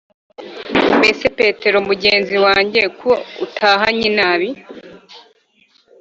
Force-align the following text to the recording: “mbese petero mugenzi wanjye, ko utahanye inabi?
“mbese 0.97 1.25
petero 1.37 1.77
mugenzi 1.87 2.35
wanjye, 2.45 2.81
ko 2.99 3.11
utahanye 3.45 4.03
inabi? 4.11 4.49